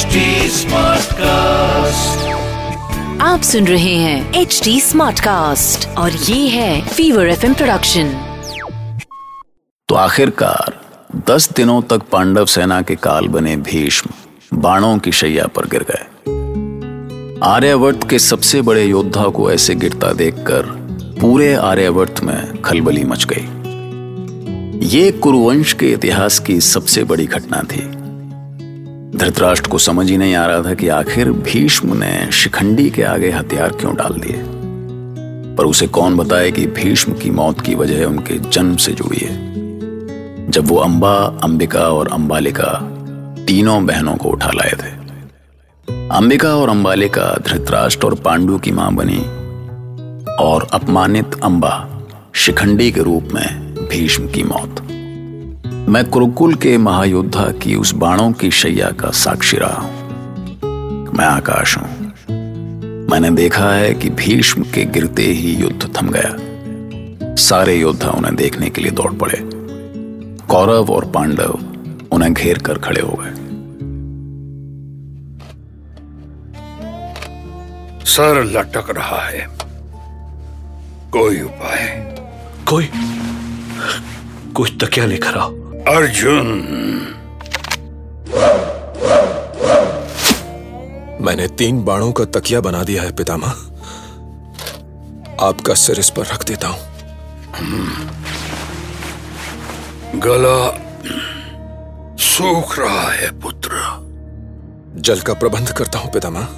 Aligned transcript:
HD 0.00 0.18
Smartcast. 0.50 2.20
आप 3.20 3.40
सुन 3.42 3.66
रहे 3.66 3.94
हैं 3.94 4.34
एच 4.34 4.60
डी 4.64 4.80
स्मार्ट 4.80 5.20
कास्ट 5.20 5.88
और 5.88 6.12
ये 6.12 6.48
है 6.48 6.88
फीवर 6.88 7.28
एफ़ 7.28 7.46
प्रोडक्शन 7.46 8.12
तो 9.88 9.94
आखिरकार 9.94 10.80
दस 11.28 11.52
दिनों 11.52 11.82
तक 11.82 12.02
पांडव 12.02 12.46
सेना 12.46 12.82
के 12.82 12.96
काल 12.96 13.28
बने 13.28 13.56
भीष्म 13.56 14.10
बाणों 14.58 14.98
की 14.98 15.12
शैया 15.12 15.46
पर 15.46 15.66
गिर 15.66 15.86
गए। 15.90 16.06
आर्यवर्त 17.44 18.10
के 18.10 18.18
सबसे 18.18 18.62
बड़े 18.62 18.84
योद्धा 18.84 19.24
को 19.24 19.52
ऐसे 19.52 19.74
गिरता 19.74 20.12
देखकर 20.12 20.62
पूरे 21.20 21.54
आर्यवर्त 21.54 22.20
में 22.22 22.62
खलबली 22.62 23.04
मच 23.04 23.26
गई। 23.32 23.46
ये 24.88 25.12
कुरुवंश 25.12 25.72
के 25.72 25.92
इतिहास 25.92 26.38
की 26.38 26.60
सबसे 26.60 27.04
बड़ी 27.04 27.26
घटना 27.26 27.62
थी। 27.62 27.99
धृतराष्ट्र 29.16 29.70
को 29.70 29.78
समझ 29.78 30.10
ही 30.10 30.16
नहीं 30.16 30.34
आ 30.34 30.46
रहा 30.46 30.62
था 30.62 30.74
कि 30.74 30.88
आखिर 30.88 31.32
भीष्म 31.32 31.96
ने 31.96 32.32
शिखंडी 32.32 32.90
के 32.90 33.02
आगे 33.02 33.30
हथियार 33.30 33.72
क्यों 33.72 33.94
डाल 33.94 34.12
दिए? 34.12 34.44
पर 35.56 35.64
उसे 35.64 35.86
कौन 35.86 36.16
बताए 36.16 36.50
कि 36.50 36.66
भीष्म 36.66 37.12
की 37.12 37.30
मौत 37.30 37.60
की 37.60 37.74
वजह 37.74 38.04
उनके 38.04 38.38
जन्म 38.38 38.76
से 38.76 38.92
जुड़ी 38.92 39.18
है? 39.18 39.50
जब 40.50 40.68
वो 40.68 40.76
अंबा, 40.76 41.14
अंबिका 41.42 41.80
और 41.80 42.08
अंबालिका 42.12 42.88
तीनों 43.46 43.86
बहनों 43.86 44.16
को 44.16 44.28
उठा 44.28 44.50
लाए 44.54 44.72
थे। 44.72 45.00
अंबिका 46.08 46.56
और 46.56 46.68
अंबालिका 46.68 47.38
धृतराष्ट्र 47.48 48.06
और 48.06 48.14
पांडु 48.14 48.58
की 48.58 48.72
माँ 48.72 48.94
बनी 48.94 49.20
और 50.44 50.68
अपमानित 50.72 51.30
अंबा 51.42 51.88
शिखंडी 52.34 52.92
के 52.92 53.02
रूप 53.02 53.28
में 53.34 53.74
भीष्म 53.74 54.28
की 54.28 54.42
मौत। 54.42 54.89
मैं 55.90 56.04
कुरुकुल 56.04 56.54
के 56.54 56.78
महायोद्धा 56.78 57.50
की 57.50 57.74
उस 57.74 57.94
बाणों 57.94 58.32
की 58.32 58.50
शैया 58.50 58.90
का 58.90 59.10
साक्षी 59.10 59.56
रहा 59.56 59.80
हूँ। 59.80 59.92
मैं 61.12 61.24
आकाश 61.24 61.78
हूँ। 61.78 62.12
मैंने 63.10 63.30
देखा 63.30 63.72
है 63.72 63.94
कि 63.94 64.10
भीष्म 64.10 64.62
के 64.62 64.84
गिरते 64.84 65.22
ही 65.22 65.54
युद्ध 65.54 65.96
थम 65.96 66.10
गया। 66.10 66.36
सारे 67.34 67.76
योद्धा 67.76 68.10
उन्हें 68.10 68.36
देखने 68.36 68.70
के 68.70 68.82
लिए 68.82 68.90
दौड़ 68.90 69.12
पड़े। 69.12 69.38
कौरव 70.46 70.90
और 70.90 71.04
पांडव 71.04 71.58
उन्हें 72.12 72.34
घेर 72.34 72.58
कर 72.58 72.78
खड़े 72.78 73.00
हो 73.00 73.18
गए। 73.20 73.34
सर 78.04 78.44
लटक 78.44 78.90
रहा 78.90 79.22
है। 79.22 79.48
कोई 81.12 81.40
उपाय? 81.40 82.16
कोई? 82.68 82.90
कुछ 84.54 84.84
तकिया 84.84 85.06
लेकर 85.06 85.38
आओ। 85.38 85.59
अर्जुन। 85.88 86.46
मैंने 91.20 91.48
तीन 91.48 91.84
बाणों 91.84 92.12
का 92.12 92.24
तकिया 92.24 92.60
बना 92.60 92.82
दिया 92.82 93.02
है 93.02 93.12
पितामह। 93.12 93.50
आपका 95.40 95.74
सिर 95.74 95.98
इस 95.98 96.10
पर 96.10 96.22
रख 96.22 96.44
देता 96.44 96.68
हूँ। 96.68 96.78
गला 100.14 100.58
सूख 102.16 102.78
रहा 102.78 103.10
है 103.12 103.40
पुत्र। 103.40 103.70
जल 104.96 105.20
का 105.20 105.34
प्रबंध 105.34 105.72
करता 105.72 105.98
हूँ 105.98 106.12
पितामह। 106.12 106.48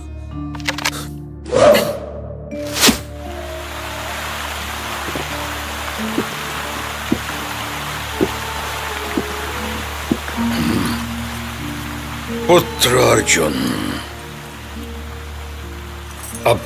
पुत्र 12.52 12.96
अर्जुन, 12.96 13.52
अब 16.46 16.60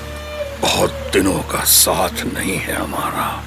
बहुत 0.62 0.90
दिनों 0.90 1.42
का 1.42 1.64
साथ 1.64 2.10
नहीं 2.10 2.56
है 2.56 2.72
हमारा। 2.72 3.44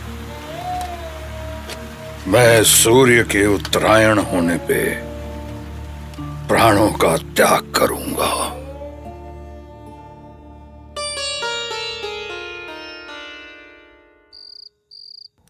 मैं 2.28 2.64
सूर्य 2.64 3.24
के 3.24 3.46
उत्तरायण 3.46 4.20
होने 4.20 4.58
पे 4.58 4.96
प्राणों 6.48 6.92
का 6.92 7.18
त्याग 7.18 7.74
करूँगा। 7.76 8.50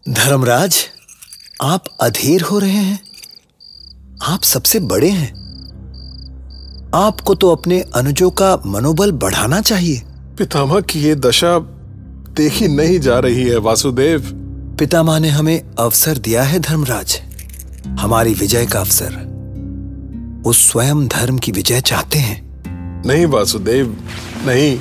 धर्मराज, 0.08 0.88
आप 1.62 1.84
अधीर 2.00 2.42
हो 2.42 2.58
रहे 2.58 2.70
हैं। 2.70 3.00
आप 4.22 4.42
सबसे 4.42 4.80
बड़े 4.80 5.10
हैं। 5.10 5.39
आपको 6.94 7.34
तो 7.34 7.50
अपने 7.50 7.80
अनुजों 7.80 8.30
का 8.30 8.62
मनोबल 8.66 9.12
बढ़ाना 9.12 9.60
चाहिए। 9.60 10.02
पितामह 10.38 10.80
की 10.80 11.00
ये 11.00 11.14
दशा 11.14 11.58
देखी 12.36 12.68
नहीं 12.68 13.00
जा 13.00 13.18
रही 13.18 13.48
है 13.48 13.58
वासुदेव। 13.58 14.20
पितामह 14.78 15.18
ने 15.18 15.28
हमें 15.28 15.62
अवसर 15.78 16.18
दिया 16.18 16.42
है 16.42 16.58
धर्मराज। 16.58 17.20
हमारी 17.86 18.34
विजय 18.34 18.66
का 18.66 18.80
अवसर। 18.80 19.12
वो 20.44 20.52
स्वयं 20.52 21.08
धर्म 21.08 21.38
की 21.38 21.52
विजय 21.52 21.80
चाहते 21.80 22.18
हैं। 22.18 22.62
नहीं 23.06 23.26
वासुदेव 23.26 23.96
नहीं। 24.46 24.80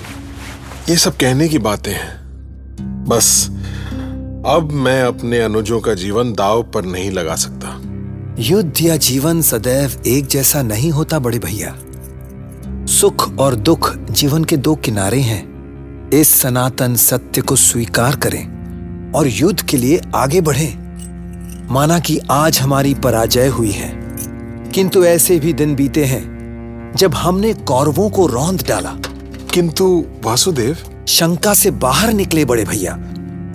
ये 0.90 0.97
सब 0.97 1.18
कहने 1.18 1.47
की 1.47 1.59
बातें 1.59 1.91
हैं। 1.91 2.20
बस 3.09 3.47
अब 4.46 4.70
मैं 4.72 5.03
अपने 5.03 5.40
अनुजों 5.40 5.80
का 5.80 5.94
जीवन 5.94 6.34
दाव 6.34 6.64
पर 6.64 6.86
नहीं 6.86 7.12
लगा 7.12 7.36
सकता। 7.36 7.81
युद्ध 8.40 8.81
या 8.81 8.97
जीवन 8.97 9.41
सदैव 9.41 10.02
एक 10.08 10.28
जैसा 10.28 10.62
नहीं 10.62 10.91
होता 10.91 11.20
बड़े 11.20 11.40
भैया। 11.40 11.78
सुख 13.00 13.38
और 13.40 13.56
दुख 13.56 13.98
जीवन 14.12 14.44
के 14.44 14.58
दो 14.58 14.76
किनारे 14.76 15.20
हैं। 15.20 16.10
इस 16.10 16.30
सनातन 16.30 16.96
सत्य 16.96 17.42
को 17.42 17.56
स्वीकार 17.56 18.16
करें 18.16 19.12
और 19.12 19.28
युद्ध 19.28 19.62
के 19.62 19.78
लिए 19.78 20.02
आगे 20.16 20.42
बढ़ें। 20.42 21.70
माना 21.72 22.00
कि 22.00 22.20
आज 22.32 22.59
हमारी 22.59 22.94
पराजय 22.94 23.48
हुई 23.48 23.72
है। 23.72 23.92
किंतु 24.74 25.04
ऐसे 25.04 25.40
भी 25.40 25.54
दिन 25.54 25.76
बीते 25.76 26.06
हैं 26.06 26.94
जब 26.96 27.14
हमने 27.14 27.54
कौरवों 27.54 28.09
को 28.09 28.28
रौंद 28.28 28.64
डाला। 28.68 28.96
किंतु 29.54 30.06
वासुदेव? 30.24 30.78
शंका 31.08 31.54
से 31.54 31.72
बाहर 31.72 32.14
निकले 32.14 32.46
बड़े 32.46 32.66
भैया 32.66 32.94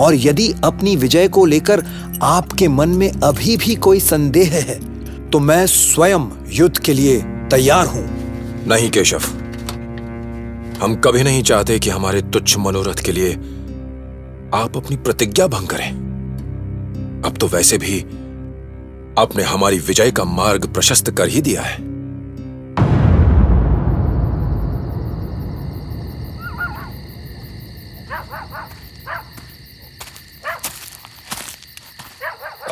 और 0.01 0.15
यदि 0.15 0.55
अपनी 0.65 0.97
विजय 0.97 1.29
को 1.29 1.45
लेकर 1.45 1.85
आपके 2.23 2.69
मन 2.69 2.89
में 2.89 3.11
अभी 3.11 3.57
भी 3.57 3.75
कोई 3.75 4.01
संदेह 4.01 4.51
है 4.53 4.81
तो 5.31 5.41
मैं 5.41 5.67
स्वयं 5.67 6.21
युद्ध 6.49 6.79
के 6.79 6.93
लिए 6.93 7.23
तैयार 7.51 7.87
हूँ। 7.87 8.14
नहीं 8.69 8.91
केशव। 8.91 9.19
हम 10.83 10.95
कभी 11.05 11.23
नहीं 11.23 11.43
चाहते 11.43 11.79
कि 11.79 11.91
हमारे 11.91 12.23
तुच्छ 12.23 12.57
मनोरथ 12.57 13.05
के 13.05 13.13
लिए 13.13 13.33
आप 14.55 14.77
अपनी 14.77 14.97
प्रतिज्ञा 14.97 15.47
भंग 15.47 15.69
करें। 15.69 15.91
अब 17.27 17.37
तो 17.41 17.49
वैसे 17.49 17.79
भी 17.79 18.01
आपने 19.19 19.43
हमारी 19.43 19.79
विजय 19.79 20.11
का 20.11 20.25
मार्ग 20.25 20.73
प्रशस्त 20.75 21.11
कर 21.11 21.29
ही 21.29 21.43
दिया 21.43 21.63
है। 21.63 21.75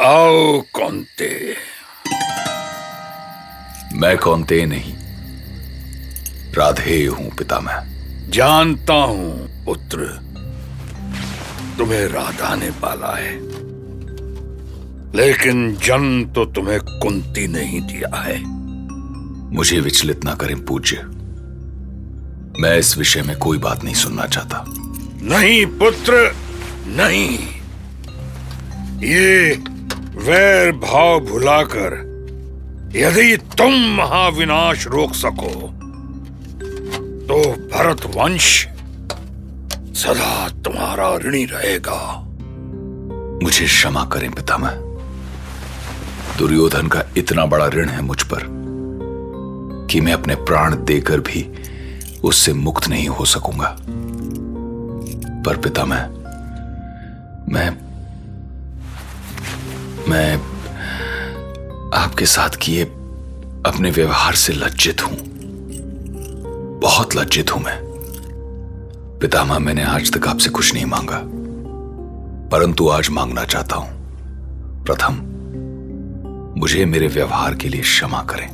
आओ 0.01 0.61
कौनते? 0.61 1.57
मैं 3.95 4.17
कौनते 4.19 4.67
नहीं। 4.67 5.02
राधे 6.59 7.07
हूँ 7.07 7.31
पिता 7.31 7.61
मैं। 7.61 8.31
जानता 8.31 8.95
हूँ 8.95 9.49
पुत्र, 9.65 9.97
तुम्हें 11.79 12.09
राधा 12.09 12.55
ने 12.55 12.71
पाला 12.71 13.17
है। 13.17 13.33
लेकिन 15.17 15.77
जन्म 15.77 16.25
तो 16.25 16.45
तुम्हें 16.45 16.81
कुंती 16.81 17.47
नहीं 17.47 17.81
दिया 17.81 18.17
है। 18.17 18.43
मुझे 19.55 19.81
विचलित 19.81 20.25
ना 20.25 20.35
करें 20.35 20.65
पूज्य। 20.65 20.97
मैं 22.63 22.79
इस 22.79 22.99
विषय 22.99 23.23
में 23.23 23.39
कोई 23.39 23.59
बात 23.59 23.85
नहीं 23.85 23.95
सुनना 23.95 24.27
चाहता। 24.27 24.65
नहीं 25.23 25.67
पुत्र, 25.67 26.35
नहीं। 26.87 27.39
ये 29.01 29.55
वैर 30.17 30.73
भाव 30.73 31.21
भुलाकर 31.21 32.13
यदि 32.97 33.37
तुम 33.37 33.73
महाविनाश 33.73 34.87
रोक 34.87 35.15
सको 35.15 35.82
तो 37.23 37.39
भरत 37.53 38.05
वंश 38.17 38.69
सदा 39.97 40.49
तुम्हारा 40.49 41.17
ऋणी 41.17 41.45
रहेगा। 41.45 41.99
मुझे 43.43 43.67
क्षमा 43.67 44.05
करें 44.05 44.31
पितामह। 44.31 44.71
दुर्योधन 46.39 46.89
का 46.89 47.03
इतना 47.17 47.47
बड़ा 47.47 47.67
ऋण 47.67 47.89
है 47.89 48.03
मुझ 48.03 48.23
पर 48.23 48.47
कि 49.91 50.01
मैं 50.01 50.13
अपने 50.13 50.35
प्राण 50.35 50.85
देकर 50.85 51.21
भी 51.21 51.49
उससे 52.25 52.53
मुक्त 52.53 52.89
नहीं 52.89 53.09
हो 53.09 53.25
सकूँगा। 53.25 53.77
पर 55.47 55.57
पितामह, 55.57 56.07
मैं 57.49 57.71
मैं 60.09 60.37
आपके 61.95 62.27
साथ 62.27 62.57
किए 62.57 62.85
अपने 63.67 63.91
व्यवहार 63.91 64.35
से 64.35 64.53
लज्जित 64.53 65.03
हूँ। 65.03 65.32
बहुत 66.83 67.17
लज्जित 67.17 67.55
हूँ 67.55 67.63
मैं। 67.63 67.81
पितामह, 69.21 69.59
मैंने 69.59 69.85
आज 69.85 70.13
तक 70.13 70.27
आपसे 70.29 70.51
कुछ 70.51 70.75
नहीं 70.75 70.87
मांगा। 70.87 71.23
परंतु 72.49 72.89
आज 72.89 73.09
मांगना 73.11 73.45
चाहता 73.45 73.77
हूँ। 73.77 73.91
प्रथम, 74.85 75.15
मुझे 76.61 76.85
मेरे 76.85 77.07
व्यवहार 77.07 77.55
के 77.55 77.69
लिए 77.69 77.81
क्षमा 77.81 78.23
करें। 78.23 78.49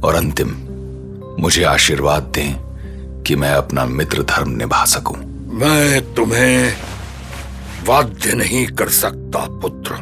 और 0.00 0.14
अंतिम, 0.14 0.48
मुझे 1.42 1.62
आशीर्वाद 1.62 2.22
दें 2.22 2.54
कि 3.22 3.36
मैं 3.36 3.52
अपना 3.52 3.84
मित्र 3.84 4.22
धर्म 4.22 4.48
निभा 4.48 4.84
सकूँ। 4.84 5.16
मैं 5.54 6.14
तुम्हें 6.14 6.74
वाद्य 7.86 8.32
नहीं 8.32 8.66
कर 8.66 8.88
सकता, 8.88 9.46
पुत्र। 9.50 9.94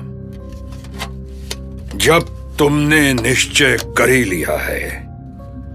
जब 1.99 2.21
तुमने 2.57 3.15
निश्चय 3.15 3.79
कर 3.99 4.09
ही 4.09 4.25
लिया 4.25 4.59
है 4.61 5.07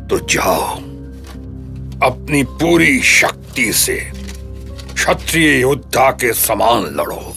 तो 0.08 0.20
जाओ। 0.20 0.91
अपनी 2.04 2.44
पूरी 2.44 3.02
शक्ति 3.02 3.74
से 3.74 4.12
क्षत्रिय 4.94 5.62
योद्धा 5.62 6.12
के 6.12 6.34
समान 6.34 6.84
लड़ो। 6.84 7.36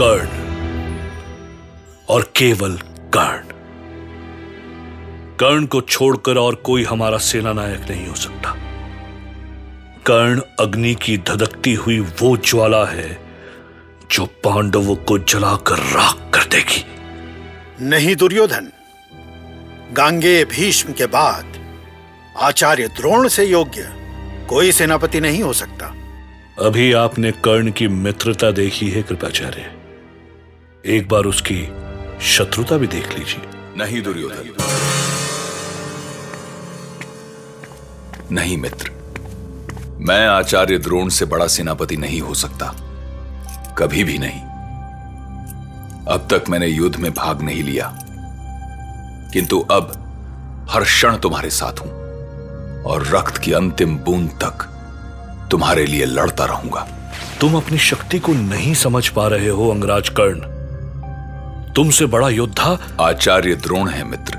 कर्ण 0.00 0.28
और 2.08 2.22
केवल 2.36 2.78
कर्ण। 3.16 3.44
कर्ण 5.36 5.66
को 5.66 5.80
छोड़कर 5.80 6.38
और 6.38 6.54
कोई 6.54 6.84
हमारा 6.84 7.18
सेना 7.18 7.52
नायक 7.52 7.90
नहीं 7.90 8.06
हो 8.06 8.14
सकता। 8.14 8.50
कर्ण 10.06 10.40
अग्नि 10.60 10.94
की 10.94 11.18
धधकती 11.18 11.74
हुई 11.74 12.00
वो 12.00 12.36
ज्वाला 12.36 12.84
है 12.84 13.18
जो 14.12 14.26
पांडवों 14.26 14.96
को 14.96 15.18
जलाकर 15.18 15.78
राख 15.78 16.30
कर 16.34 16.44
देगी। 16.44 16.84
नहीं 17.80 18.16
दुर्योधन 18.16 18.70
गांगे 19.92 20.44
भीष्म 20.44 20.92
के 20.92 21.06
बाद। 21.06 21.46
आचार्य 22.40 22.88
द्रोण 22.88 23.28
से 23.28 23.44
योग्य 23.44 23.92
कोई 24.48 24.72
सेनापति 24.72 25.20
नहीं 25.20 25.42
हो 25.42 25.52
सकता। 25.52 25.94
अभी 26.66 26.92
आपने 26.92 27.30
कर्ण 27.30 27.70
की 27.70 27.88
मित्रता 27.88 28.50
देखी 28.50 28.90
है 28.90 29.02
कृपाचार्य। 29.02 29.72
एक 30.86 31.08
बार 31.08 31.24
उसकी 31.24 31.68
शत्रुता 32.22 32.76
भी 32.76 32.86
देख 32.86 33.18
लीजिए। 33.18 33.42
नहीं 33.76 34.02
दुर्योधन। 34.02 34.54
नहीं 38.32 38.58
मित्र। 38.58 38.90
मैं 40.00 40.26
आचार्य 40.26 40.78
द्रोण 40.78 41.08
से 41.08 41.24
बड़ा 41.24 41.46
सेनापति 41.46 41.96
नहीं 41.96 42.20
हो 42.20 42.34
सकता। 42.34 42.66
कभी 43.78 44.04
भी 44.04 44.18
नहीं। 44.18 44.40
अब 46.14 46.28
तक 46.30 46.44
मैंने 46.48 46.66
युद्ध 46.66 46.96
में 46.96 47.14
भाग 47.14 47.42
नहीं 47.42 47.62
लिया। 47.62 48.03
किंतु 49.34 49.60
अब 49.60 49.92
हर 50.70 50.84
क्षण 50.84 51.16
तुम्हारे 51.16 51.50
साथ 51.50 51.80
हूँ 51.80 51.90
और 52.82 53.06
रक्त 53.06 53.38
की 53.38 53.52
अंतिम 53.52 53.96
बूंद 53.98 54.30
तक 54.30 54.66
तुम्हारे 55.50 55.86
लिए 55.86 56.04
लड़ता 56.04 56.44
रहूँगा। 56.44 56.86
तुम 57.40 57.56
अपनी 57.56 57.78
शक्ति 57.78 58.18
को 58.18 58.32
नहीं 58.32 58.74
समझ 58.74 59.08
पा 59.08 59.26
रहे 59.28 59.48
हो, 59.48 59.70
अंगराज 59.70 60.08
कर्ण। 60.08 60.40
तुमसे 61.72 62.06
बड़ा 62.06 62.28
योद्धा 62.28 62.78
आचार्य 63.00 63.54
द्रोण 63.54 63.88
है, 63.88 64.04
मित्र। 64.04 64.38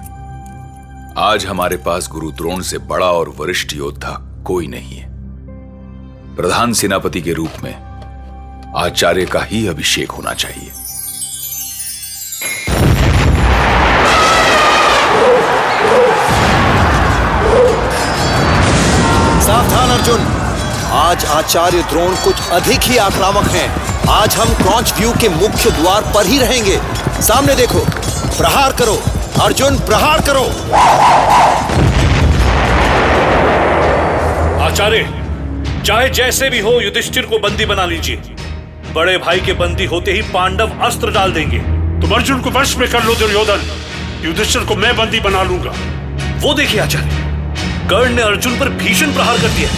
आज 1.17 1.45
हमारे 1.45 1.77
पास 1.77 2.09
गुरु 2.11 2.31
द्रोण 2.31 2.61
से 2.61 2.77
बड़ा 2.77 3.11
और 3.11 3.29
वरिष्ठ 3.29 3.73
योद्धा 3.73 4.43
कोई 4.45 4.67
नहीं 4.67 4.97
है। 4.97 5.09
प्रधान 6.35 6.73
सेनापति 6.73 7.21
के 7.21 7.33
रूप 7.33 7.63
में 7.63 7.73
आचार्य 8.75 9.25
का 9.25 9.43
ही 9.43 9.67
अभिषेक 9.67 10.11
होना 10.11 10.33
चाहिए। 10.33 10.71
अर्जुन 20.07 20.25
आज 20.93 21.23
आचार्य 21.25 21.81
द्रोण 21.81 22.15
कुछ 22.15 22.41
अधिक 22.53 22.81
ही 22.81 22.97
आक्रामक 22.97 23.47
हैं। 23.51 23.67
आज 24.09 24.35
हम 24.35 24.53
क्रॉच 24.55 24.91
व्यू 24.97 25.11
के 25.11 25.29
मुख्य 25.29 25.69
द्वार 25.71 26.01
पर 26.15 26.25
ही 26.25 26.37
रहेंगे। 26.39 26.77
सामने 27.21 27.55
देखो 27.55 27.79
प्रहार 28.37 28.71
करो। 28.71 28.93
अर्जुन 29.43 29.79
प्रहार 29.79 30.21
करो। 30.21 30.43
आचार्य 34.65 35.01
चाहे 35.85 36.09
जैसे 36.09 36.49
भी 36.49 36.59
हो 36.59 36.79
युधिष्ठिर 36.81 37.25
को 37.25 37.39
बंदी 37.39 37.65
बना 37.65 37.85
लीजिए। 37.85 38.35
बड़े 38.93 39.17
भाई 39.17 39.39
के 39.39 39.53
बंदी 39.55 39.85
होते 39.85 40.11
ही 40.11 40.21
पांडव 40.33 40.77
अस्त्र 40.81 41.11
डाल 41.13 41.33
देंगे। 41.33 41.59
तुम 42.01 42.15
अर्जुन 42.15 42.41
को 42.41 42.51
वश 42.59 42.75
में 42.77 42.89
कर 42.91 43.03
लो 43.03 43.15
दुर्योधन। 43.15 43.65
युधिष्ठिर 44.25 44.63
को 44.63 44.75
मैं 44.75 44.95
बंदी 44.97 45.19
बना 45.21 45.43
लूँगा। 45.43 45.73
वो 46.37 46.53
देखिए 46.53 46.79
आचार्य 46.81 47.23
कर्ण 47.89 48.13
ने 48.13 48.21
अर्जुन 48.21 48.59
पर 48.59 48.69
भीषण 48.77 49.13
प्रहार 49.13 49.37
कर 49.37 49.47
दिया 49.47 49.69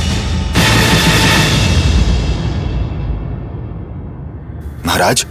महाराज 4.87 5.25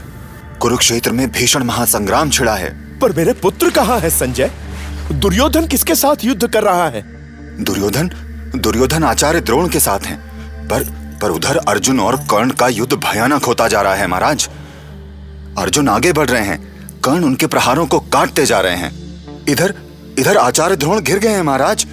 कुरुक्षेत्र 0.61 1.13
में 1.13 1.31
भीषण 1.33 1.63
महासंग्राम 1.65 2.31
छिड़ा 2.31 2.55
है। 2.55 2.99
पर 2.99 3.13
मेरे 3.13 3.33
पुत्र 3.33 3.71
कहाँ 3.71 3.99
है 4.01 4.11
संजय? 4.11 4.51
दुर्योधन 5.13 5.67
किसके 5.67 5.95
साथ 5.95 6.25
युद्ध 6.25 6.47
कर 6.47 6.63
रहा 6.63 6.89
है? 6.89 7.03
दुर्योधन 7.65 8.11
दुर्योधन 8.57 9.05
आचार्य 9.05 9.41
द्रोण 9.41 9.69
के 9.69 9.81
साथ 9.81 10.01
हैं। 10.01 10.19
पर 10.69 10.85
पर 11.23 11.31
उधर 11.31 11.57
अर्जुन 11.57 12.01
और 12.01 12.17
कर्ण 12.17 12.51
का 12.51 12.69
युद्ध 12.69 12.93
भयानक 12.95 13.45
होता 13.45 13.69
जा 13.69 13.83
रहा 13.83 13.95
है 13.95 14.07
महाराज। 14.07 14.49
अर्जुन 15.59 15.89
आगे 15.89 16.13
बढ़ 16.13 16.29
रहे 16.29 16.45
हैं। 16.45 17.01
कर्ण 17.01 17.25
उनके 17.25 17.47
प्रहारों 17.47 17.87
को 17.87 18.01
काटते 18.01 18.47
जा 18.47 18.61
रहे 18.61 18.77
हैं। 18.77 19.45
इधर 19.49 19.75
इधर 20.19 20.37
आचार्य 20.37 20.77
द्रोण 20.77 21.01
घिर 21.01 21.19
गए 21.19 21.29
हैं 21.29 21.43
महाराज। 21.43 21.87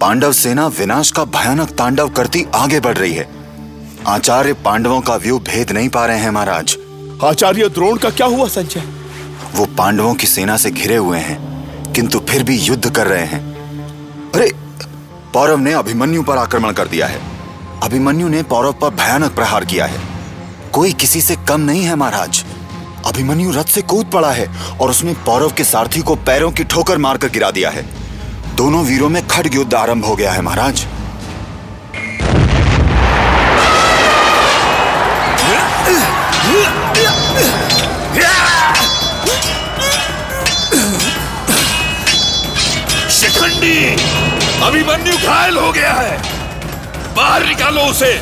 पांडव 0.00 0.32
सेना 0.32 0.66
विनाश 0.66 1.10
का 1.10 1.24
भयानक 1.24 1.70
तांडव 1.70 2.08
करती 2.08 2.46
आगे 2.54 2.80
बढ़ 2.80 2.98
रही 2.98 3.12
है। 3.12 3.39
आचार्य 4.06 4.52
पांडवों 4.52 5.00
का 5.00 5.14
व्यू 5.16 5.38
भेद 5.38 5.70
नहीं 5.70 5.88
पा 5.88 6.04
रहे 6.06 6.18
हैं 6.18 6.30
महाराज। 6.30 6.76
आचार्य 7.24 7.68
द्रोण 7.68 7.96
का 7.96 8.10
क्या 8.10 8.26
हुआ 8.26 8.46
संजय? 8.48 8.82
वो 9.54 9.66
पांडवों 9.66 10.14
की 10.14 10.26
सेना 10.26 10.56
से 10.56 10.70
घिरे 10.70 10.96
हुए 10.96 11.18
हैं 11.18 11.92
किंतु 11.92 12.18
फिर 12.18 12.42
भी 12.42 12.56
युद्ध 12.56 12.90
कर 12.90 13.06
रहे 13.06 13.24
हैं। 13.24 13.40
अरे 14.32 14.50
पौरव 15.34 15.58
ने 15.58 15.72
अभिमन्यु 15.72 16.22
पर 16.22 16.38
आक्रमण 16.38 16.72
कर 16.72 16.88
दिया 16.88 17.06
है। 17.06 17.20
अभिमन्यु 17.82 18.28
ने 18.28 18.42
पौरव 18.42 18.72
पर 18.72 18.90
भयानक 18.90 19.34
प्रहार 19.34 19.64
किया 19.64 19.86
है। 19.86 20.00
कोई 20.72 20.92
किसी 20.92 21.20
से 21.20 21.36
कम 21.48 21.60
नहीं 21.60 21.82
है 21.82 21.94
महाराज। 21.94 22.44
अभिमन्यु 23.06 23.50
रथ 23.50 23.64
से 23.64 23.82
कूद 23.82 24.06
पड़ा 24.06 24.30
है 24.30 24.46
और 24.80 24.90
उसने 24.90 25.14
पौरव 25.26 25.52
के 25.52 25.64
सारथी 25.64 26.02
को 26.02 26.14
पैरों 26.14 26.50
की 26.52 26.64
ठोकर 26.64 26.98
मारकर 26.98 27.28
गिरा 27.28 27.50
दिया 27.50 27.70
है। 27.70 27.88
दोनों 28.56 28.84
वीरों 28.84 29.08
में 29.08 29.26
खड्ग 29.28 29.54
युद्ध 29.54 29.74
आरंभ 29.74 30.04
हो 30.04 30.16
गया 30.16 30.32
है 30.32 30.42
महाराज। 30.42 30.86
अभिमन्यु 44.62 45.16
घायल 45.16 45.56
हो 45.56 45.70
गया 45.72 45.92
है। 45.92 47.14
बाहर 47.16 47.46
निकालो 47.46 47.80
उसे। 47.80 48.12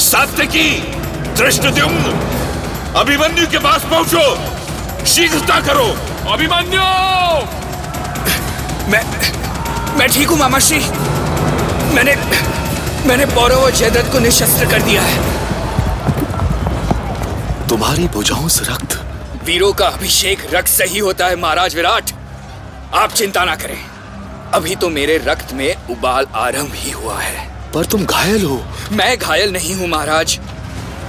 सात्यकी 0.00 0.68
दृष्टद्युम्न 1.36 2.12
अभिमन्यु 2.96 3.46
के 3.46 3.58
पास 3.58 3.84
पहुंचो। 3.84 5.06
शीघ्रता 5.06 5.60
करो। 5.60 5.86
अभिमन्यु! 6.32 6.82
मैं 8.90 9.02
मैं 9.98 10.08
ठीक 10.08 10.28
हूँ 10.28 10.38
मामा 10.38 10.58
श्री। 10.58 10.80
मैंने 11.94 12.14
मैंने 13.08 13.26
पौरव 13.26 13.64
और 13.64 13.70
जयद्रथ 13.72 14.12
को 14.12 14.18
निशस्त्र 14.18 14.70
कर 14.70 14.82
दिया 14.82 15.02
है। 15.02 15.16
तुम्हारी 17.68 18.08
भुजाओं 18.08 18.48
से 18.48 18.64
रक्त। 18.64 19.00
वीरों 19.44 19.72
का 19.72 19.86
अभिषेक 19.86 20.48
रक्त 20.54 20.68
से 20.68 20.84
ही 20.84 20.98
होता 20.98 21.26
है 21.26 21.36
महाराज 21.36 21.74
विराट। 21.74 22.10
आप 22.94 23.12
चिंता 23.12 23.44
ना 23.44 23.54
करें। 23.54 23.97
अभी 24.54 24.74
तो 24.76 24.88
मेरे 24.88 25.16
रक्त 25.18 25.52
में 25.52 25.88
उबाल 25.90 26.26
आरंभ 26.34 26.72
ही 26.74 26.90
हुआ 26.90 27.18
है। 27.20 27.46
पर 27.72 27.84
तुम 27.84 28.04
घायल 28.04 28.44
हो। 28.44 28.60
मैं 28.92 29.16
घायल 29.18 29.52
नहीं 29.52 29.74
हूँ 29.74 29.88
महाराज। 29.88 30.38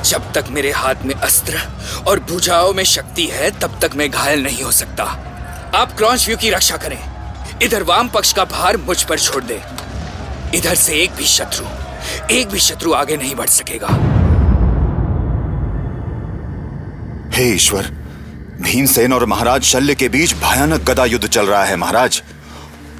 जब 0.06 0.32
तक 0.34 0.46
मेरे 0.50 0.72
हाथ 0.72 1.06
में 1.06 1.14
अस्त्र 1.16 1.62
और 2.08 2.20
भुजाओं 2.20 2.74
में 2.74 2.84
शक्ति 2.84 3.26
है 3.26 3.52
तब 3.60 3.80
तक 3.82 3.96
मैं 3.96 4.10
घायल 4.12 4.44
नहीं 4.44 4.64
हो 4.64 4.72
सकता। 4.72 5.04
आप 5.76 5.96
क्रॉन्च 5.98 6.26
व्यू 6.28 6.38
की 6.38 6.50
रक्षा 6.50 6.78
करें। 6.78 7.00
इधर 7.64 7.84
वाम 7.84 8.10
पक्ष 8.10 8.34
का 8.34 8.46
भार 8.46 8.78
मुझ 8.78 9.02
पर 9.04 9.20
छोड़ 9.20 9.44
दे। 9.44 9.62
इधर 10.58 10.76
से 10.76 11.02
एक 11.04 11.12
भी 11.12 11.26
शत्रु 11.28 11.66
एक 12.32 12.50
भी 12.50 12.60
शत्रु 12.60 12.94
आगे 12.94 13.18
नहीं 13.18 13.36
बढ़ 13.36 13.50
सकेगा। 13.50 13.88
हे 17.36 17.50
ईश्वर 17.56 17.90
भीमसेन 18.62 19.14
और 19.14 19.26
महाराज 19.26 19.64
शल्य 19.64 19.96
के 19.96 20.10
बीच 20.10 20.34
भयानक 20.36 20.84
गदा 20.84 21.06
युद्ध 21.06 21.28
चल 21.28 21.46
रहा 21.46 21.64
है 21.64 21.76
महाराज। 21.76 22.22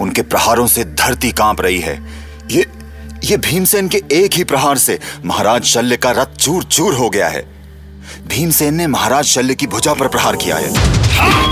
उनके 0.02 0.22
प्रहारों 0.22 0.68
से 0.68 0.84
धरती 0.84 1.32
काँप 1.32 1.62
रही 1.62 1.80
है। 1.80 1.96
ये 2.52 2.66
ये 3.24 3.38
भीमसेन 3.38 3.88
के 3.88 4.02
एक 4.12 4.34
ही 4.34 4.44
प्रहार 4.44 4.78
से 4.78 5.00
महाराज 5.26 5.64
शल्य 5.64 5.98
का 5.98 6.12
रथ 6.12 6.36
चूर 6.36 6.64
चूर 6.64 6.94
हो 6.94 7.10
गया 7.10 7.28
है। 7.28 7.42
भीमसेन 8.28 8.74
ने 8.74 8.88
महाराज 8.88 9.26
शल्य 9.26 9.56
की 9.56 9.68
भुजा 9.68 9.94
पर 9.94 10.08
प्रहार 10.08 10.36
किया 10.36 10.56
है। 10.56 11.49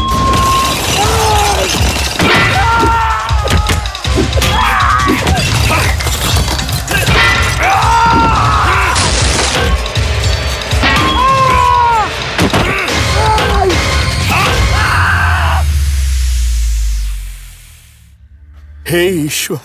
ईश्वर 19.28 19.60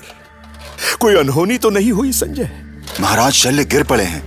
कोई 1.01 1.15
अनहोनी 1.15 1.59
तो 1.59 1.71
नहीं 1.71 1.93
हुई 1.93 2.13
संजय? 2.13 2.51
महाराज 3.01 3.33
शल्य 3.33 3.65
गिर 3.65 3.83
पड़े 3.83 4.05
हैं। 4.05 4.23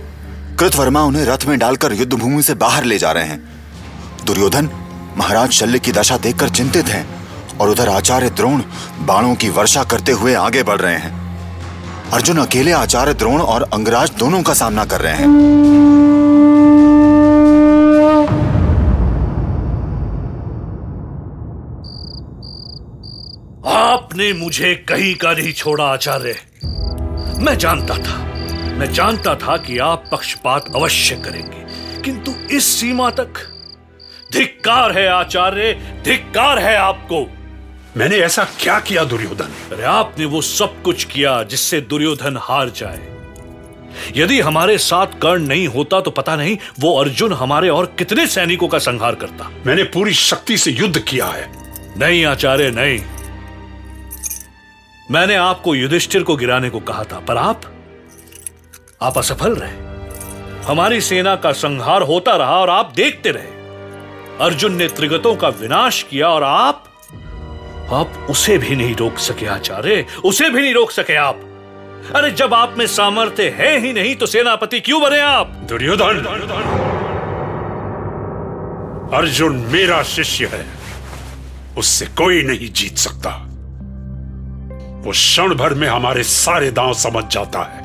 कृतवर्मा 0.56 1.02
उन्हें 1.02 1.24
रथ 1.24 1.44
में 1.46 1.58
डालकर 1.58 1.92
युद्ध 1.92 2.12
भूमि 2.14 2.42
से 2.42 2.54
बाहर 2.54 2.84
ले 2.84 2.98
जा 2.98 3.12
रहे 3.12 3.24
हैं। 3.24 3.40
दुर्योधन 4.26 4.70
महाराज 5.16 5.50
शल्य 5.50 5.78
की 5.78 5.92
दशा 5.92 6.16
देखकर 6.18 6.48
चिंतित 6.48 6.88
हैं 6.88 7.04
और 7.58 7.70
उधर 7.70 7.88
आचार्य 7.88 8.30
द्रोण 8.30 8.62
बाणों 9.06 9.34
की 9.34 9.48
वर्षा 9.50 9.84
करते 9.84 10.12
हुए 10.12 10.34
आगे 10.34 10.62
बढ़ 10.62 10.80
रहे 10.80 10.96
हैं। 10.96 11.14
अर्जुन 12.10 12.38
अकेले 12.38 12.72
आचार्य 12.72 13.14
द्रोण 13.14 13.40
और 13.40 13.68
अंगराज 13.72 14.10
दोनों 14.18 14.42
का 14.42 14.54
सामना 14.54 14.84
कर 14.84 15.00
रहे 15.00 15.14
हैं। 15.14 15.74
आपने 24.16 24.32
मुझे 24.32 24.74
कहीं 24.88 25.14
का 25.14 25.32
नहीं 25.32 25.52
छोड़ा 25.52 25.84
आचार्य। 25.84 26.34
मैं 27.38 27.56
जानता 27.58 27.94
था 27.96 28.14
मैं 28.76 28.92
जानता 28.92 29.34
था 29.34 29.56
कि 29.56 29.78
आप 29.78 30.04
पक्षपात 30.12 30.70
अवश्य 30.74 31.16
करेंगे 31.16 32.00
किंतु 32.02 32.32
इस 32.56 32.64
सीमा 32.64 33.10
तक 33.10 33.40
धिक्कार 34.32 34.96
है 34.98 35.06
आचार्य 35.08 35.72
धिक्कार 36.04 36.58
है 36.58 36.74
आपको। 36.76 37.20
मैंने 37.96 38.16
ऐसा 38.16 38.44
क्या 38.60 38.78
किया 38.80 39.04
दुर्योधन? 39.04 39.52
अरे 39.72 39.82
आपने 39.84 40.24
वो 40.24 40.40
सब 40.42 40.80
कुछ 40.82 41.04
किया 41.04 41.42
जिससे 41.42 41.80
दुर्योधन 41.80 42.38
हार 42.40 42.70
जाए। 42.70 43.00
यदि 44.16 44.40
हमारे 44.40 44.78
साथ 44.78 45.18
कर्ण 45.22 45.46
नहीं 45.46 45.66
होता 45.66 46.00
तो 46.00 46.10
पता 46.10 46.36
नहीं 46.36 46.56
वो 46.80 46.96
अर्जुन 47.00 47.32
हमारे 47.32 47.68
और 47.68 47.94
कितने 47.98 48.26
सैनिकों 48.26 48.68
का 48.68 48.78
संहार 48.78 49.14
करता। 49.14 49.50
मैंने 49.66 49.84
पूरी 49.90 50.14
शक्ति 50.14 50.58
से 50.58 50.70
युद्ध 50.70 50.98
किया 50.98 51.26
है। 51.26 51.50
नहीं 51.98 52.24
आचार्य 52.24 52.70
नहीं। 52.70 52.98
मैंने 55.10 55.34
आपको 55.34 55.74
युधिष्ठिर 55.74 56.22
को 56.22 56.36
गिराने 56.36 56.70
को 56.70 56.80
कहा 56.80 57.04
था, 57.04 57.18
पर 57.18 57.36
आप 57.36 57.60
आप 59.02 59.18
असफल 59.18 59.54
रहे। 59.54 59.72
हमारी 60.64 61.00
सेना 61.00 61.36
का 61.36 61.52
संहार 61.52 62.02
होता 62.02 62.36
रहा 62.36 62.56
और 62.58 62.70
आप 62.70 62.92
देखते 62.96 63.30
रहे। 63.30 63.46
अर्जुन 64.40 64.74
ने 64.74 64.88
त्रिगतों 64.88 65.36
का 65.36 65.48
विनाश 65.48 66.02
किया 66.02 66.28
और 66.28 66.42
आप 66.42 66.84
आप 67.92 68.26
उसे 68.30 68.58
भी 68.58 68.76
नहीं 68.76 68.96
रोक 68.96 69.18
सके 69.18 69.46
आचार्य, 69.46 70.06
उसे 70.24 70.50
भी 70.50 70.62
नहीं 70.62 70.74
रोक 70.74 70.90
सके 70.90 71.14
आप। 71.14 71.40
अरे 72.16 72.30
जब 72.30 72.54
आप 72.54 72.74
में 72.78 72.86
सामर्थ्य 72.86 73.48
है 73.48 73.80
ही 73.80 73.92
नहीं 73.92 74.16
तो 74.16 74.26
सेनापति 74.26 74.80
क्यों 74.80 75.02
बने 75.02 75.20
आप? 75.20 75.46
दुर्योधन! 75.46 76.16
अर्जुन 79.14 79.56
मेरा 79.56 80.02
शिष्य 80.02 80.46
है। 80.46 80.66
उससे 81.78 82.06
कोई 82.06 82.42
नहीं 82.42 82.72
जीत 82.72 82.96
सकता। 82.96 83.55
वो 85.06 85.12
क्षण 85.12 85.54
भर 85.54 85.74
में 85.74 85.88
हमारे 85.88 86.22
सारे 86.22 86.70
दांव 86.70 86.94
समझ 86.94 87.24
जाता 87.32 87.60
है। 87.60 87.84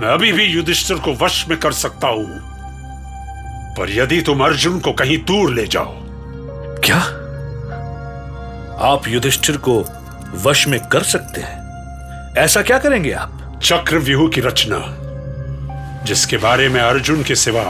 मैं 0.00 0.08
अभी 0.08 0.32
भी 0.32 0.44
युधिष्ठिर 0.44 0.96
को 0.96 1.12
वश 1.12 1.48
में 1.48 1.58
कर 1.58 1.72
सकता 1.72 2.08
हूँ। 2.08 2.40
पर 3.76 3.86
यदि 3.90 4.20
तुम 4.20 4.44
अर्जुन 4.44 4.80
को 4.80 4.92
कहीं 4.92 5.18
दूर 5.18 5.50
ले 5.54 5.66
जाओ। 5.66 5.94
क्या? 6.84 6.98
आप 8.90 9.02
युधिष्ठिर 9.08 9.56
को 9.56 9.84
वश 10.34 10.68
में 10.68 10.80
कर 10.80 11.02
सकते 11.02 11.40
हैं। 11.40 12.34
ऐसा 12.38 12.62
क्या 12.62 12.78
करेंगे 12.78 13.12
आप? 13.12 13.60
चक्र 13.62 13.98
व्यूह 13.98 14.30
की 14.30 14.40
रचना 14.40 14.78
जिसके 16.04 16.36
बारे 16.36 16.68
में 16.68 16.80
अर्जुन 16.80 17.22
के 17.22 17.34
सिवा 17.34 17.64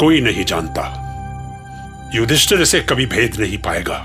कोई 0.00 0.20
नहीं 0.20 0.44
जानता। 0.44 0.98
युधिष्ठिर 2.14 2.60
इसे 2.60 2.80
कभी 2.80 3.06
भेद 3.06 3.36
नहीं 3.40 3.58
पाएगा 3.58 3.96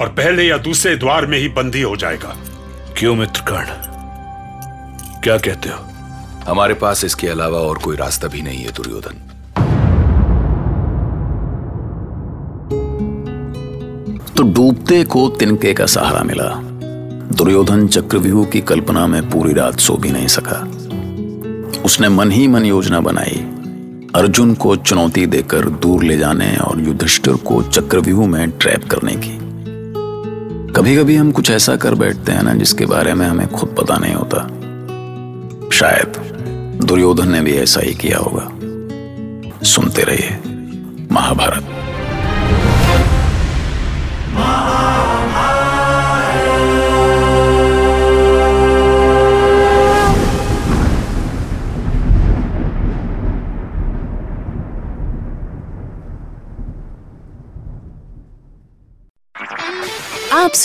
और 0.00 0.08
पहले 0.08 0.44
या 0.44 0.58
दूसरे 0.58 0.96
द्वार 0.96 1.26
में 1.26 1.38
ही 1.38 1.48
बंदी 1.48 1.82
हो 1.82 1.96
जाएगा। 1.96 2.36
क्यों 2.98 3.14
मित्र 3.14 3.40
कर्ण? 3.40 3.66
क्या 5.20 5.38
कहते 5.38 5.68
हो? 5.68 5.84
हमारे 6.50 6.74
पास 6.74 7.04
इसके 7.04 7.28
अलावा 7.28 7.58
और 7.58 7.78
कोई 7.78 7.96
रास्ता 7.96 8.28
भी 8.28 8.42
नहीं 8.42 8.58
है 8.58 8.72
दुर्योधन। 8.72 9.14
तो 14.36 14.42
डूबते 14.42 15.04
को 15.04 15.28
तिनके 15.28 15.74
का 15.74 15.86
सहारा 15.86 16.20
मिला। 16.22 16.60
दुर्योधन 17.36 17.88
चक्रव्यूह 17.88 18.46
की 18.46 18.60
कल्पना 18.60 19.06
में 19.06 19.30
पूरी 19.30 19.52
रात 19.52 19.78
सो 19.78 19.94
भी 19.94 20.10
नहीं 20.10 20.28
सका। 20.28 20.68
उसने 21.82 22.08
मन 22.08 22.30
ही 22.30 22.48
मन 22.48 22.64
योजना 22.64 23.00
बनाई। 23.00 23.50
अर्जुन 24.14 24.54
को 24.54 24.76
चुनौती 24.76 25.26
देकर 25.26 25.68
दूर 25.68 26.04
ले 26.04 26.18
जाने 26.18 26.56
और 26.56 26.80
युधिष्ठिर 26.80 27.34
को 27.34 27.62
चक्रव्यूह 27.62 28.26
में 28.26 28.50
ट्रैप 28.50 28.90
करने 28.90 29.12
की। 29.12 29.45
कभी 30.76 30.96
कभी 30.96 31.16
हम 31.16 31.32
कुछ 31.32 31.50
ऐसा 31.50 31.76
कर 31.76 31.94
बैठते 31.94 32.32
हैं 32.32 32.42
ना 32.42 32.54
जिसके 32.54 32.86
बारे 32.86 33.14
में 33.14 33.26
हमें 33.26 33.48
खुद 33.48 33.74
पता 33.78 33.96
नहीं 33.96 34.14
होता। 34.14 34.38
शायद 35.70 36.16
दुर्योधन 36.84 37.28
ने 37.28 37.40
भी 37.40 37.52
ऐसा 37.52 37.80
ही 37.80 37.94
किया 37.94 38.18
होगा। 38.18 38.50
सुनते 39.62 40.02
रहिए, 40.02 40.38
महाभारत। 41.12 41.75